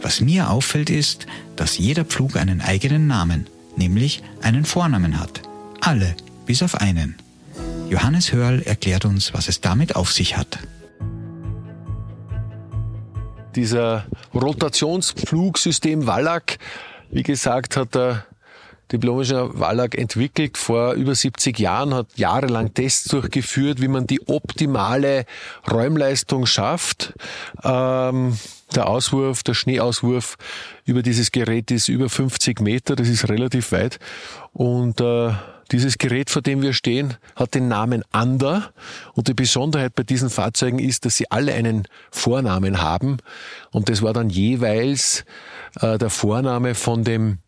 Was 0.01 0.21
mir 0.21 0.49
auffällt 0.49 0.89
ist, 0.89 1.27
dass 1.55 1.77
jeder 1.77 2.05
Pflug 2.05 2.37
einen 2.37 2.61
eigenen 2.61 3.07
Namen, 3.07 3.47
nämlich 3.75 4.23
einen 4.41 4.65
Vornamen 4.65 5.19
hat. 5.19 5.41
Alle, 5.81 6.15
bis 6.45 6.63
auf 6.63 6.75
einen. 6.75 7.15
Johannes 7.89 8.31
Hörl 8.31 8.61
erklärt 8.61 9.05
uns, 9.05 9.33
was 9.33 9.47
es 9.47 9.61
damit 9.61 9.95
auf 9.95 10.11
sich 10.11 10.37
hat 10.37 10.59
dieser 13.57 14.05
Rotationspflugsystem 14.33 16.07
Wallach, 16.07 16.57
wie 17.09 17.23
gesagt, 17.23 17.75
hat 17.75 17.95
der 17.95 18.25
diplomischer 18.91 19.59
Wallach 19.59 19.93
entwickelt 19.95 20.57
vor 20.57 20.93
über 20.93 21.13
70 21.13 21.59
Jahren, 21.59 21.93
hat 21.93 22.07
jahrelang 22.15 22.73
Tests 22.73 23.09
durchgeführt, 23.09 23.81
wie 23.81 23.89
man 23.89 24.07
die 24.07 24.25
optimale 24.27 25.25
Räumleistung 25.69 26.45
schafft. 26.45 27.13
Ähm, 27.63 28.37
der 28.75 28.87
Auswurf, 28.87 29.43
der 29.43 29.55
Schneeauswurf 29.55 30.37
über 30.85 31.01
dieses 31.01 31.31
Gerät 31.31 31.71
ist 31.71 31.87
über 31.89 32.09
50 32.09 32.61
Meter, 32.61 32.95
das 32.95 33.09
ist 33.09 33.27
relativ 33.27 33.71
weit. 33.71 33.99
Und 34.53 35.01
äh, 35.01 35.31
dieses 35.67 35.97
Gerät, 35.97 36.29
vor 36.29 36.41
dem 36.41 36.61
wir 36.61 36.73
stehen, 36.73 37.15
hat 37.35 37.55
den 37.55 37.67
Namen 37.67 38.03
Ander 38.11 38.71
und 39.13 39.27
die 39.27 39.33
Besonderheit 39.33 39.95
bei 39.95 40.03
diesen 40.03 40.29
Fahrzeugen 40.29 40.79
ist, 40.79 41.05
dass 41.05 41.17
sie 41.17 41.29
alle 41.31 41.53
einen 41.53 41.87
Vornamen 42.11 42.81
haben 42.81 43.17
und 43.71 43.89
das 43.89 44.01
war 44.01 44.13
dann 44.13 44.29
jeweils 44.29 45.25
äh, 45.81 45.97
der 45.97 46.09
Vorname 46.09 46.75
von 46.75 47.03
dem 47.03 47.39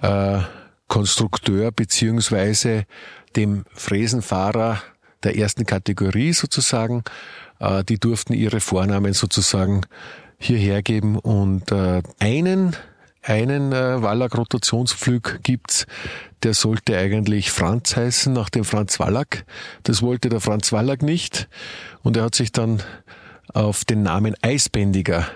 äh, 0.00 0.40
Konstrukteur 0.88 1.70
beziehungsweise 1.70 2.86
dem 3.36 3.64
Fräsenfahrer 3.74 4.82
der 5.22 5.36
ersten 5.36 5.66
Kategorie 5.66 6.32
sozusagen. 6.32 7.04
Äh, 7.60 7.84
die 7.84 7.98
durften 7.98 8.32
ihre 8.32 8.60
Vornamen 8.60 9.12
sozusagen 9.12 9.82
hierher 10.38 10.82
geben 10.82 11.18
und 11.18 11.72
äh, 11.72 12.02
einen 12.18 12.76
einen 13.22 13.72
äh, 13.72 14.02
Wallach-Rotationspflug 14.02 15.40
gibt's, 15.42 15.86
der 16.42 16.54
sollte 16.54 16.96
eigentlich 16.96 17.50
Franz 17.50 17.96
heißen, 17.96 18.32
nach 18.32 18.48
dem 18.48 18.64
Franz 18.64 19.00
Wallach. 19.00 19.44
Das 19.82 20.02
wollte 20.02 20.28
der 20.28 20.40
Franz 20.40 20.72
Wallach 20.72 21.00
nicht. 21.00 21.48
Und 22.02 22.16
er 22.16 22.24
hat 22.24 22.34
sich 22.34 22.52
dann 22.52 22.82
auf 23.52 23.84
den 23.84 24.02
Namen 24.02 24.34
Eisbändiger 24.42 25.26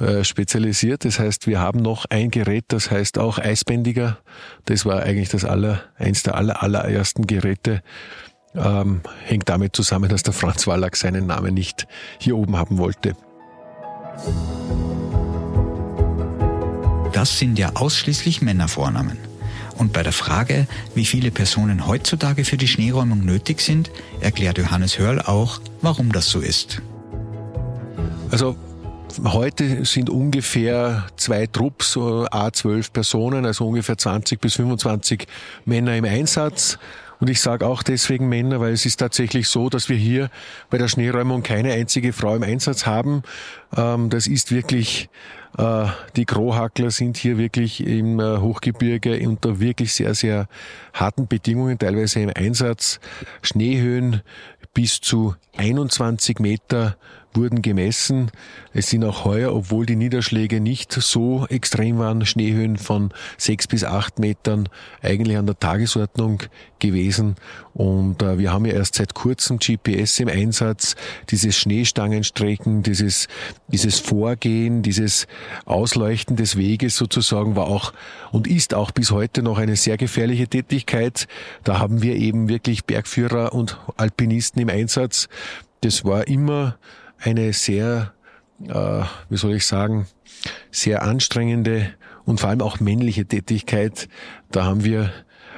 äh, 0.00 0.24
spezialisiert. 0.24 1.04
Das 1.04 1.18
heißt, 1.18 1.46
wir 1.46 1.60
haben 1.60 1.80
noch 1.80 2.06
ein 2.06 2.30
Gerät, 2.30 2.64
das 2.68 2.90
heißt 2.90 3.18
auch 3.18 3.38
Eisbändiger. 3.38 4.18
Das 4.64 4.86
war 4.86 5.02
eigentlich 5.02 5.28
das 5.28 5.44
aller, 5.44 5.82
eins 5.98 6.22
der 6.22 6.36
aller, 6.36 6.62
allerersten 6.62 7.26
Geräte. 7.26 7.82
Ähm, 8.54 9.02
hängt 9.24 9.48
damit 9.48 9.76
zusammen, 9.76 10.08
dass 10.08 10.22
der 10.22 10.32
Franz 10.32 10.66
Wallach 10.66 10.94
seinen 10.94 11.26
Namen 11.26 11.54
nicht 11.54 11.86
hier 12.18 12.36
oben 12.36 12.56
haben 12.56 12.78
wollte. 12.78 13.14
Das 17.20 17.38
sind 17.38 17.58
ja 17.58 17.72
ausschließlich 17.74 18.40
Männervornamen. 18.40 19.18
Und 19.76 19.92
bei 19.92 20.02
der 20.02 20.14
Frage, 20.14 20.66
wie 20.94 21.04
viele 21.04 21.30
Personen 21.30 21.86
heutzutage 21.86 22.46
für 22.46 22.56
die 22.56 22.66
Schneeräumung 22.66 23.26
nötig 23.26 23.60
sind, 23.60 23.90
erklärt 24.22 24.56
Johannes 24.56 24.98
Hörl 24.98 25.20
auch, 25.20 25.60
warum 25.82 26.12
das 26.12 26.30
so 26.30 26.40
ist. 26.40 26.80
Also 28.30 28.56
Heute 29.24 29.84
sind 29.84 30.08
ungefähr 30.08 31.08
zwei 31.16 31.46
Trupps, 31.46 31.96
A12 31.96 32.92
Personen, 32.92 33.44
also 33.44 33.66
ungefähr 33.66 33.98
20 33.98 34.40
bis 34.40 34.54
25 34.54 35.26
Männer 35.64 35.96
im 35.96 36.04
Einsatz. 36.04 36.78
Und 37.20 37.28
ich 37.28 37.40
sage 37.40 37.66
auch 37.66 37.82
deswegen 37.82 38.28
Männer, 38.28 38.60
weil 38.60 38.72
es 38.72 38.86
ist 38.86 38.96
tatsächlich 38.96 39.48
so, 39.48 39.68
dass 39.68 39.88
wir 39.88 39.96
hier 39.96 40.30
bei 40.70 40.78
der 40.78 40.88
Schneeräumung 40.88 41.42
keine 41.42 41.72
einzige 41.72 42.12
Frau 42.12 42.34
im 42.34 42.42
Einsatz 42.42 42.86
haben. 42.86 43.22
Ähm, 43.76 44.10
das 44.10 44.26
ist 44.26 44.50
wirklich 44.52 45.10
äh, 45.58 45.86
die 46.16 46.24
Krohackler 46.24 46.90
sind 46.90 47.16
hier 47.16 47.38
wirklich 47.38 47.84
im 47.84 48.20
äh, 48.20 48.38
Hochgebirge 48.38 49.26
unter 49.28 49.60
wirklich 49.60 49.92
sehr, 49.92 50.14
sehr 50.14 50.48
harten 50.92 51.26
Bedingungen, 51.26 51.78
teilweise 51.78 52.20
im 52.20 52.30
Einsatz. 52.34 53.00
Schneehöhen 53.42 54.22
bis 54.72 55.00
zu 55.00 55.34
21 55.56 56.38
Meter 56.38 56.96
wurden 57.34 57.62
gemessen. 57.62 58.30
Es 58.72 58.90
sind 58.90 59.04
auch 59.04 59.24
heuer, 59.24 59.54
obwohl 59.54 59.86
die 59.86 59.96
Niederschläge 59.96 60.60
nicht 60.60 60.92
so 60.92 61.46
extrem 61.48 61.98
waren, 61.98 62.26
Schneehöhen 62.26 62.76
von 62.76 63.10
sechs 63.36 63.66
bis 63.66 63.84
acht 63.84 64.18
Metern 64.18 64.68
eigentlich 65.02 65.36
an 65.36 65.46
der 65.46 65.58
Tagesordnung 65.58 66.42
gewesen. 66.78 67.36
Und 67.72 68.22
äh, 68.22 68.38
wir 68.38 68.52
haben 68.52 68.64
ja 68.66 68.74
erst 68.74 68.96
seit 68.96 69.14
kurzem 69.14 69.58
GPS 69.58 70.18
im 70.20 70.28
Einsatz, 70.28 70.96
dieses 71.30 71.56
Schneestangenstrecken, 71.56 72.82
dieses, 72.82 73.28
dieses 73.68 74.00
Vorgehen, 74.00 74.82
dieses 74.82 75.26
Ausleuchten 75.66 76.36
des 76.36 76.56
Weges 76.56 76.96
sozusagen 76.96 77.54
war 77.54 77.66
auch 77.66 77.92
und 78.32 78.46
ist 78.46 78.74
auch 78.74 78.90
bis 78.90 79.10
heute 79.10 79.42
noch 79.42 79.58
eine 79.58 79.76
sehr 79.76 79.96
gefährliche 79.96 80.48
Tätigkeit. 80.48 81.28
Da 81.64 81.78
haben 81.78 82.02
wir 82.02 82.16
eben 82.16 82.48
wirklich 82.48 82.84
Bergführer 82.84 83.52
und 83.52 83.78
Alpinisten 83.96 84.60
im 84.60 84.68
Einsatz. 84.68 85.28
Das 85.82 86.04
war 86.04 86.26
immer 86.26 86.76
eine 87.20 87.52
sehr, 87.52 88.14
äh, 88.66 89.02
wie 89.28 89.36
soll 89.36 89.54
ich 89.54 89.66
sagen, 89.66 90.06
sehr 90.70 91.02
anstrengende 91.02 91.94
und 92.24 92.40
vor 92.40 92.50
allem 92.50 92.62
auch 92.62 92.80
männliche 92.80 93.26
Tätigkeit. 93.26 94.08
Da 94.50 94.64
haben 94.64 94.84
wir 94.84 95.12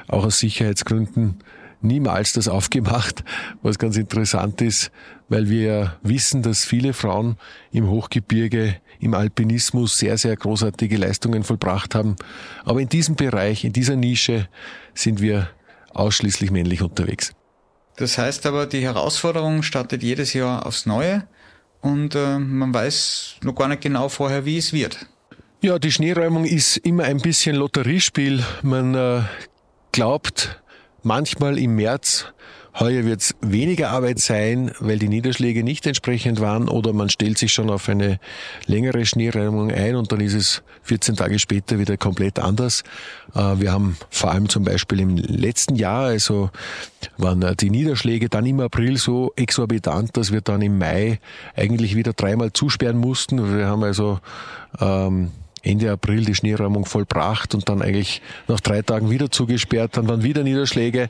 auch 0.07 0.25
aus 0.25 0.39
Sicherheitsgründen 0.39 1.39
niemals 1.81 2.33
das 2.33 2.47
aufgemacht, 2.47 3.23
was 3.61 3.77
ganz 3.77 3.97
interessant 3.97 4.61
ist, 4.61 4.91
weil 5.29 5.49
wir 5.49 5.97
wissen, 6.01 6.41
dass 6.41 6.65
viele 6.65 6.93
Frauen 6.93 7.37
im 7.71 7.89
Hochgebirge, 7.89 8.77
im 8.99 9.13
Alpinismus 9.13 9.97
sehr, 9.97 10.17
sehr 10.17 10.35
großartige 10.35 10.97
Leistungen 10.97 11.43
vollbracht 11.43 11.93
haben. 11.93 12.15
Aber 12.63 12.79
in 12.79 12.89
diesem 12.89 13.15
Bereich, 13.15 13.65
in 13.65 13.73
dieser 13.73 13.95
Nische 13.95 14.47
sind 14.93 15.21
wir 15.21 15.49
ausschließlich 15.93 16.51
männlich 16.51 16.81
unterwegs. 16.81 17.33
Das 17.97 18.17
heißt 18.17 18.45
aber, 18.45 18.65
die 18.65 18.81
Herausforderung 18.81 19.61
startet 19.61 20.01
jedes 20.01 20.33
Jahr 20.33 20.65
aufs 20.65 20.85
Neue 20.85 21.27
und 21.83 22.15
äh, 22.15 22.39
man 22.39 22.73
weiß 22.73 23.35
noch 23.43 23.53
gar 23.53 23.67
nicht 23.67 23.81
genau 23.81 24.09
vorher, 24.09 24.45
wie 24.45 24.57
es 24.57 24.73
wird. 24.73 25.05
Ja, 25.61 25.77
die 25.79 25.91
Schneeräumung 25.91 26.45
ist 26.45 26.77
immer 26.77 27.03
ein 27.03 27.19
bisschen 27.19 27.55
Lotteriespiel. 27.55 28.43
Man 28.63 28.95
äh, 28.95 29.21
glaubt 29.91 30.61
manchmal 31.03 31.59
im 31.59 31.75
März, 31.75 32.25
heuer 32.79 33.05
wird 33.05 33.21
es 33.21 33.35
weniger 33.41 33.91
Arbeit 33.91 34.19
sein, 34.19 34.71
weil 34.79 34.97
die 34.97 35.07
Niederschläge 35.07 35.63
nicht 35.63 35.85
entsprechend 35.85 36.39
waren 36.39 36.67
oder 36.67 36.93
man 36.93 37.09
stellt 37.09 37.37
sich 37.37 37.53
schon 37.53 37.69
auf 37.69 37.87
eine 37.87 38.19
längere 38.65 39.05
Schneeräumung 39.05 39.71
ein 39.71 39.95
und 39.95 40.11
dann 40.11 40.21
ist 40.21 40.33
es 40.33 40.63
14 40.83 41.15
Tage 41.15 41.37
später 41.39 41.77
wieder 41.77 41.97
komplett 41.97 42.39
anders. 42.39 42.83
Äh, 43.35 43.59
wir 43.59 43.71
haben 43.71 43.97
vor 44.09 44.31
allem 44.31 44.49
zum 44.49 44.63
Beispiel 44.63 44.99
im 44.99 45.17
letzten 45.17 45.75
Jahr, 45.75 46.05
also 46.05 46.49
waren 47.17 47.45
die 47.57 47.69
Niederschläge 47.69 48.29
dann 48.29 48.45
im 48.45 48.59
April 48.59 48.97
so 48.97 49.31
exorbitant, 49.35 50.17
dass 50.17 50.31
wir 50.31 50.41
dann 50.41 50.61
im 50.61 50.77
Mai 50.77 51.19
eigentlich 51.55 51.95
wieder 51.95 52.13
dreimal 52.13 52.53
zusperren 52.53 52.97
mussten. 52.97 53.55
Wir 53.55 53.67
haben 53.67 53.83
also 53.83 54.19
ähm, 54.79 55.31
Ende 55.61 55.91
April 55.91 56.25
die 56.25 56.35
Schneeräumung 56.35 56.85
vollbracht 56.85 57.55
und 57.55 57.69
dann 57.69 57.81
eigentlich 57.81 58.21
nach 58.47 58.59
drei 58.59 58.81
Tagen 58.81 59.09
wieder 59.09 59.31
zugesperrt, 59.31 59.95
dann 59.95 60.07
waren 60.09 60.23
wieder 60.23 60.43
Niederschläge. 60.43 61.09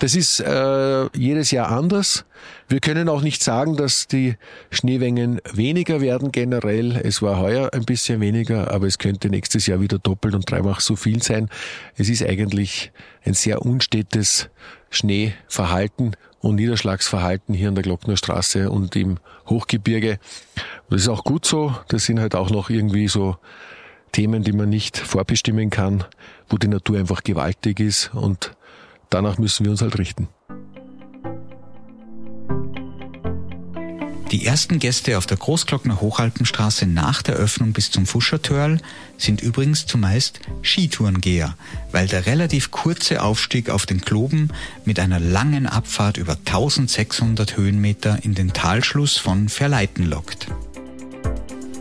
Das 0.00 0.14
ist 0.14 0.40
äh, 0.40 1.06
jedes 1.14 1.50
Jahr 1.50 1.70
anders. 1.70 2.24
Wir 2.68 2.80
können 2.80 3.10
auch 3.10 3.20
nicht 3.20 3.42
sagen, 3.42 3.76
dass 3.76 4.06
die 4.06 4.36
Schneemengen 4.70 5.42
weniger 5.52 6.00
werden 6.00 6.32
generell. 6.32 6.96
Es 6.96 7.20
war 7.20 7.38
heuer 7.38 7.74
ein 7.74 7.84
bisschen 7.84 8.18
weniger, 8.22 8.70
aber 8.70 8.86
es 8.86 8.96
könnte 8.96 9.28
nächstes 9.28 9.66
Jahr 9.66 9.82
wieder 9.82 9.98
doppelt 9.98 10.34
und 10.34 10.50
dreifach 10.50 10.80
so 10.80 10.96
viel 10.96 11.22
sein. 11.22 11.50
Es 11.96 12.08
ist 12.08 12.22
eigentlich 12.22 12.92
ein 13.26 13.34
sehr 13.34 13.60
unstetes 13.60 14.48
Schneeverhalten 14.88 16.16
und 16.38 16.54
Niederschlagsverhalten 16.54 17.54
hier 17.54 17.68
an 17.68 17.74
der 17.74 17.84
Glocknerstraße 17.84 18.70
und 18.70 18.96
im 18.96 19.18
Hochgebirge. 19.50 20.18
das 20.88 21.02
ist 21.02 21.08
auch 21.08 21.24
gut 21.24 21.44
so. 21.44 21.74
Das 21.88 22.06
sind 22.06 22.20
halt 22.20 22.34
auch 22.34 22.48
noch 22.48 22.70
irgendwie 22.70 23.08
so 23.08 23.36
Themen, 24.12 24.44
die 24.44 24.52
man 24.52 24.70
nicht 24.70 24.96
vorbestimmen 24.96 25.68
kann, 25.68 26.04
wo 26.48 26.56
die 26.56 26.68
Natur 26.68 26.98
einfach 26.98 27.22
gewaltig 27.22 27.80
ist 27.80 28.14
und 28.14 28.52
danach 29.10 29.38
müssen 29.38 29.64
wir 29.64 29.72
uns 29.72 29.82
halt 29.82 29.98
richten. 29.98 30.28
Die 34.30 34.46
ersten 34.46 34.78
Gäste 34.78 35.18
auf 35.18 35.26
der 35.26 35.38
Großglockner 35.38 36.00
Hochalpenstraße 36.00 36.86
nach 36.86 37.20
der 37.20 37.34
Öffnung 37.34 37.72
bis 37.72 37.90
zum 37.90 38.06
Fuschertörl 38.06 38.80
sind 39.18 39.40
übrigens 39.40 39.86
zumeist 39.86 40.38
Skitourengeher, 40.62 41.56
weil 41.90 42.06
der 42.06 42.26
relativ 42.26 42.70
kurze 42.70 43.22
Aufstieg 43.24 43.70
auf 43.70 43.86
den 43.86 44.00
Kloben 44.00 44.50
mit 44.84 45.00
einer 45.00 45.18
langen 45.18 45.66
Abfahrt 45.66 46.16
über 46.16 46.34
1600 46.34 47.56
Höhenmeter 47.56 48.20
in 48.22 48.34
den 48.34 48.52
Talschluss 48.52 49.16
von 49.16 49.48
Verleiten 49.48 50.06
lockt. 50.06 50.46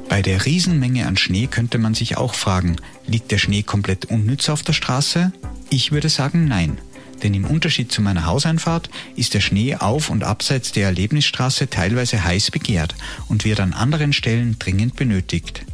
Bei 0.10 0.24
der 0.24 0.44
Riesenmenge 0.44 1.06
an 1.06 1.18
Schnee 1.18 1.46
könnte 1.46 1.78
man 1.78 1.94
sich 1.94 2.18
auch 2.18 2.34
fragen, 2.34 2.78
liegt 3.06 3.30
der 3.30 3.38
Schnee 3.38 3.62
komplett 3.62 4.06
unnütz 4.06 4.50
auf 4.50 4.64
der 4.64 4.74
Straße? 4.74 5.32
Ich 5.70 5.92
würde 5.92 6.10
sagen 6.10 6.48
nein. 6.48 6.80
Denn 7.24 7.34
im 7.34 7.46
Unterschied 7.46 7.92
zu 7.92 8.02
meiner 8.02 8.26
Hauseinfahrt 8.26 8.90
ist 9.16 9.34
der 9.34 9.42
Schnee 9.42 9.76
auf 9.76 10.10
und 10.10 10.24
abseits 10.24 10.72
der 10.72 10.86
Erlebnisstraße 10.86 11.70
teilweise 11.70 12.24
heiß 12.24 12.52
begehrt 12.52 12.96
und 13.28 13.46
wird 13.46 13.60
an 13.60 13.74
anderen 13.74 14.14
Stellen 14.14 14.58
dringend 14.60 14.96
benötigt. 14.96 15.66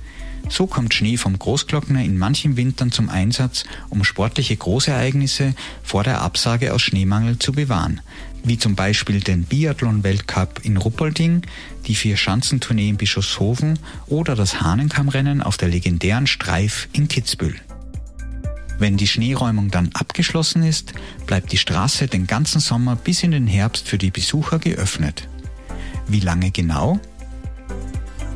So 0.50 0.68
kommt 0.68 0.94
Schnee 0.94 1.18
vom 1.18 1.38
Großglockner 1.38 2.03
in 2.03 2.18
manchen 2.18 2.55
Wintern 2.55 2.92
zum 2.92 3.10
Einsatz, 3.10 3.66
um 3.90 4.03
sportliche 4.03 4.55
Großereignisse 4.55 5.55
vor 5.84 6.03
der 6.03 6.22
Absage 6.22 6.74
aus 6.74 6.84
Schneemangel 6.84 7.40
zu 7.40 7.51
bewahren, 7.51 8.01
wie 8.44 8.60
zum 8.60 8.75
Beispiel 8.75 9.22
den 9.22 9.44
Biathlon-Weltcup 9.44 10.62
in 10.64 10.77
Ruppolding, 10.77 11.42
die 11.88 11.96
Vier-Schanzentournee 11.96 12.90
in 12.90 12.98
Bischofshofen 12.98 13.79
oder 14.08 14.36
das 14.36 14.62
Hahnenkammrennen 14.62 15.42
auf 15.42 15.58
der 15.58 15.70
legendären 15.70 16.27
Streif 16.27 16.90
in 16.94 17.08
Kitzbühel. 17.08 17.55
Wenn 18.77 18.98
die 18.98 19.07
Schneeräumung 19.07 19.72
dann 19.72 19.90
abgeschlossen 19.94 20.64
ist, 20.64 20.94
bleibt 21.25 21.51
die 21.51 21.57
Straße 21.57 22.07
den 22.07 22.27
ganzen 22.27 22.59
Sommer 22.59 22.96
bis 22.96 23.24
in 23.24 23.31
den 23.31 23.48
Herbst 23.48 23.88
für 23.88 23.98
die 23.98 24.11
Besucher 24.11 24.59
geöffnet. 24.59 25.27
Wie 26.07 26.20
lange 26.20 26.51
genau? 26.51 27.00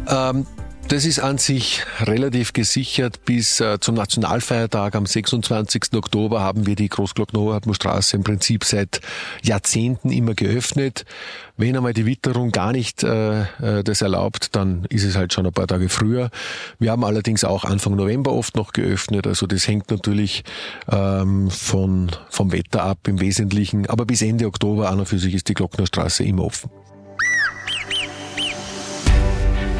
Ähm, 0.07 0.45
das 0.89 1.05
ist 1.05 1.19
an 1.19 1.37
sich 1.37 1.83
relativ 2.01 2.53
gesichert. 2.53 3.23
Bis 3.23 3.59
äh, 3.59 3.79
zum 3.79 3.93
Nationalfeiertag 3.93 4.95
am 4.95 5.05
26. 5.05 5.93
Oktober 5.93 6.41
haben 6.41 6.65
wir 6.65 6.75
die 6.75 6.89
Großglockner 6.89 7.61
Straße 7.73 8.17
im 8.17 8.23
Prinzip 8.23 8.65
seit 8.65 8.99
Jahrzehnten 9.43 10.09
immer 10.09 10.33
geöffnet. 10.33 11.05
Wenn 11.57 11.77
einmal 11.77 11.93
die 11.93 12.07
Witterung 12.07 12.51
gar 12.51 12.71
nicht 12.71 13.03
äh, 13.03 13.41
äh, 13.41 13.83
das 13.83 14.01
erlaubt, 14.01 14.55
dann 14.55 14.85
ist 14.89 15.03
es 15.03 15.15
halt 15.15 15.31
schon 15.31 15.45
ein 15.45 15.53
paar 15.53 15.67
Tage 15.67 15.89
früher. 15.89 16.31
Wir 16.79 16.91
haben 16.91 17.03
allerdings 17.03 17.43
auch 17.43 17.65
Anfang 17.65 17.95
November 17.95 18.33
oft 18.33 18.55
noch 18.55 18.73
geöffnet. 18.73 19.27
Also 19.27 19.45
das 19.45 19.67
hängt 19.67 19.91
natürlich 19.91 20.43
ähm, 20.91 21.51
von, 21.51 22.11
vom 22.29 22.51
Wetter 22.51 22.81
ab 22.81 23.07
im 23.07 23.19
Wesentlichen. 23.19 23.85
Aber 23.87 24.05
bis 24.05 24.23
Ende 24.23 24.47
Oktober 24.47 24.89
an 24.89 24.99
und 24.99 25.05
für 25.05 25.19
sich 25.19 25.35
ist 25.35 25.49
die 25.49 25.53
Glocknerstraße 25.53 26.23
immer 26.23 26.45
offen. 26.45 26.71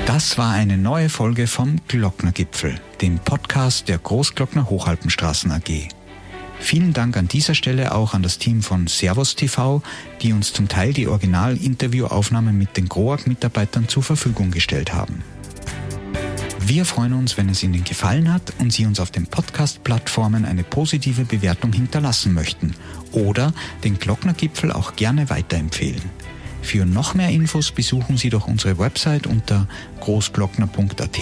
Das 0.05 0.37
war 0.37 0.51
eine 0.51 0.77
neue 0.77 1.09
Folge 1.09 1.47
vom 1.47 1.77
Glocknergipfel, 1.87 2.79
dem 3.01 3.19
Podcast 3.19 3.87
der 3.87 3.97
Großglockner 3.97 4.69
Hochalpenstraßen 4.69 5.51
AG. 5.51 5.89
Vielen 6.59 6.93
Dank 6.93 7.15
an 7.15 7.27
dieser 7.27 7.55
Stelle 7.55 7.93
auch 7.93 8.13
an 8.13 8.23
das 8.23 8.37
Team 8.37 8.61
von 8.61 8.87
Servus 8.87 9.35
TV, 9.35 9.81
die 10.21 10.33
uns 10.33 10.51
zum 10.51 10.67
Teil 10.67 10.93
die 10.93 11.07
Original-Interviewaufnahmen 11.07 12.57
mit 12.57 12.75
den 12.75 12.89
GROAG-Mitarbeitern 12.89 13.87
zur 13.87 14.03
Verfügung 14.03 14.51
gestellt 14.51 14.93
haben. 14.93 15.23
Wir 16.59 16.85
freuen 16.85 17.13
uns, 17.13 17.37
wenn 17.37 17.49
es 17.49 17.63
Ihnen 17.63 17.83
gefallen 17.83 18.31
hat 18.31 18.53
und 18.59 18.71
Sie 18.71 18.85
uns 18.85 18.99
auf 18.99 19.09
den 19.09 19.25
Podcast-Plattformen 19.25 20.45
eine 20.45 20.63
positive 20.63 21.25
Bewertung 21.25 21.73
hinterlassen 21.73 22.33
möchten 22.33 22.75
oder 23.11 23.53
den 23.83 23.97
Glocknergipfel 23.97 24.71
auch 24.71 24.95
gerne 24.95 25.29
weiterempfehlen. 25.31 26.03
Für 26.61 26.85
noch 26.85 27.13
mehr 27.13 27.29
Infos 27.29 27.71
besuchen 27.71 28.17
Sie 28.17 28.29
doch 28.29 28.47
unsere 28.47 28.77
Website 28.77 29.27
unter 29.27 29.67
großglockner.at 30.01 31.19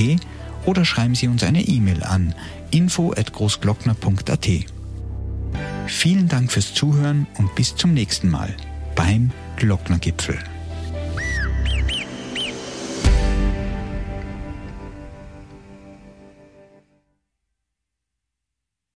oder 0.65 0.84
schreiben 0.86 1.15
Sie 1.15 1.28
uns 1.28 1.43
eine 1.43 1.62
E-Mail 1.62 2.04
an 2.04 2.36
info@großglockner.at. 2.71 4.50
Vielen 5.88 6.28
Dank 6.28 6.52
fürs 6.52 6.73
Zuhören 6.73 7.28
und 7.38 7.56
bis 7.56 7.76
zum 7.76 7.93
nächsten 7.93 8.30
Mal 8.30 8.54
beim 8.95 9.32
Glocknergipfel. 9.56 10.38